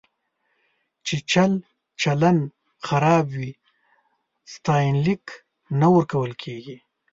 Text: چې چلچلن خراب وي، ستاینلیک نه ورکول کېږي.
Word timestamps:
چې 1.05 1.15
چلچلن 1.31 2.39
خراب 2.85 3.25
وي، 3.37 3.51
ستاینلیک 4.53 5.25
نه 5.79 5.87
ورکول 5.95 6.31
کېږي. 6.43 6.77